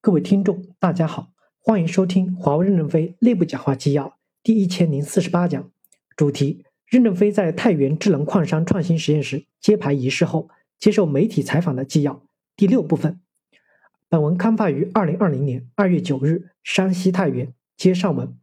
[0.00, 5.72] 各位听众，大家好，欢迎收听华为任正非内部讲话纪要第一千零四十八讲，
[6.16, 10.48] 主题：任正非在太原智能矿山创新实验室揭牌仪式后
[10.78, 12.22] 接受媒体采访的纪要
[12.56, 13.20] 第六部分。
[14.08, 17.52] 本文刊发于二零二零年二月九日，山西太原。
[17.76, 18.38] 接上文。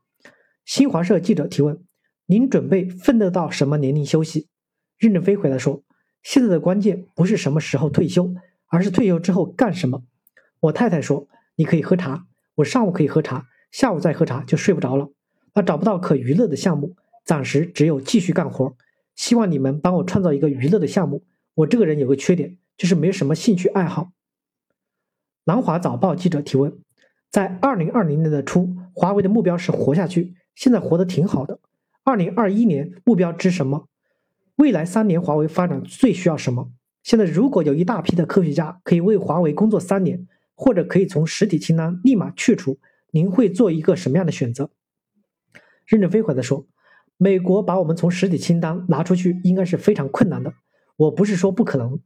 [0.65, 1.81] 新华社记者提问：
[2.25, 4.49] 您准备奋斗到什么年龄休息？
[4.97, 5.83] 任正非回答说：
[6.21, 8.35] 现在的关键不是什么时候退休，
[8.67, 10.03] 而是退休之后干什么。
[10.59, 11.29] 我太太说。
[11.57, 12.25] 你可以喝茶，
[12.55, 15.09] 我上午可以喝茶，下午再喝茶就睡不着了。
[15.53, 18.75] 那找不到可娱乐的项目，暂时只有继续干活。
[19.15, 21.23] 希望你们帮我创造一个娱乐的项目。
[21.53, 24.11] 我这个人有个缺点，就是没什么兴趣爱好。
[25.45, 26.77] 南华早报记者提问：
[27.31, 31.59] 在二零二零年的初，华为的目标是活下去，现在活得挺好的。
[32.03, 33.87] 二零二一年目标之什么？
[34.57, 36.71] 未来三年华为发展最需要什么？
[37.01, 40.27] 现在如果有一大批的科学家可以为华为工作三年。
[40.55, 42.79] 或者可以从实体清单立马去除，
[43.11, 44.71] 您会做一个什么样的选择？
[45.85, 46.65] 任正非回答说
[47.17, 50.53] ：“美国把我们从实体清单拿出去，应该是非常困难的。
[50.95, 51.99] 我不是说不可能，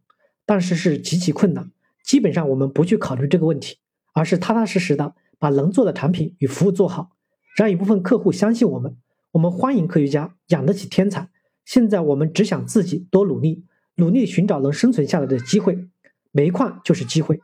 [0.46, 1.72] 但是是极其困难。
[2.04, 3.78] 基本上我们不去考虑这个问题，
[4.14, 7.12] 而是踏踏实实的把能做的产品与服务做好，
[7.56, 8.98] 让一部分客户相信我们。
[9.32, 11.30] 我们欢迎科学家，养得起天才。
[11.64, 13.64] 现在我们只想自己多努力，
[13.96, 15.88] 努力寻找能生存下来的机会。
[16.32, 17.40] 煤矿就是机会。”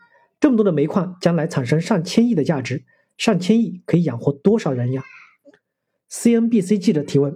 [0.45, 2.85] 这么多的煤矿将来产生上千亿的价值，
[3.17, 5.03] 上千亿可以养活多少人呀
[6.11, 7.35] ？CNBC 记者提问：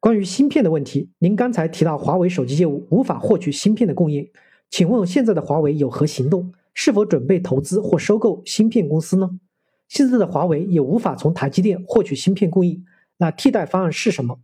[0.00, 4.30] 关于芯片的问题，您刚才提到华为手机业务无法获取芯片的供应，
[4.70, 6.54] 请问现在的华为有何行动？
[6.72, 9.38] 是否准备投资或收购芯片公司呢？
[9.86, 12.86] 现在的华为也无法从台积电获取芯片供应，
[13.18, 14.40] 那替代方案是什么？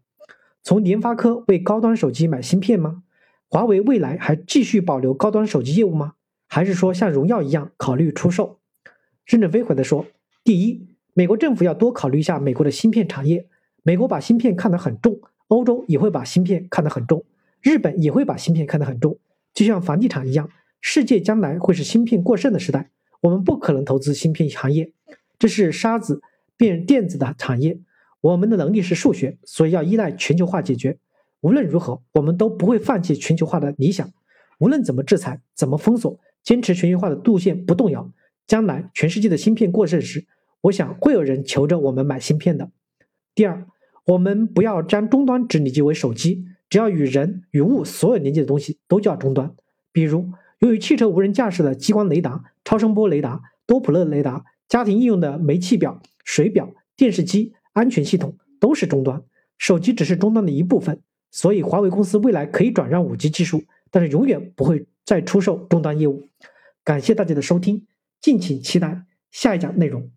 [0.62, 3.04] 从联发科为高端手机买芯片吗？
[3.48, 6.12] 华为未来还继续保留高端手机业务吗？
[6.54, 8.58] 还是说像荣耀一样考虑出售？
[9.24, 10.04] 任正非回答说：
[10.44, 13.48] 第一，美国政府要多考虑一下美国的芯片产业。
[13.82, 17.24] 美国把芯片看得很重，欧洲也会把芯片看得很重，
[17.62, 19.18] 日本也会把芯片看得很重。
[19.54, 20.50] 就像房地产一样，
[20.82, 22.90] 世界将来会是芯片过剩的时代，
[23.22, 24.92] 我们不可能投资芯片行业，
[25.38, 26.20] 这是沙子
[26.58, 27.80] 变电子的产业。
[28.20, 30.98] 我们的能力是数学，所以要依赖全球化解决。
[31.40, 34.12] 无论如何，我们都不会放弃全球化的理想。
[34.58, 36.20] 无论怎么制裁，怎么封锁。
[36.44, 38.12] 坚持全球化的路线不动摇，
[38.46, 40.26] 将来全世界的芯片过剩时，
[40.62, 42.70] 我想会有人求着我们买芯片的。
[43.34, 43.66] 第二，
[44.06, 49.54] 我们不要将终端只理解为手机，只要与人与物所有连接的东西都叫终端。
[49.92, 59.22] 比如用于汽车无人驾驶的激光雷达、超声波雷达、多普勒雷达，家庭应用的煤气表、水表、电视机、安全系统都是终端，
[59.58, 61.00] 手机只是终端的一部分。
[61.30, 64.86] 所以华为公司未来可以转让五 G 技术，但是永远不会。
[65.04, 66.28] 再出售终端业务，
[66.84, 67.86] 感谢大家的收听，
[68.20, 70.10] 敬请期待下一讲内容。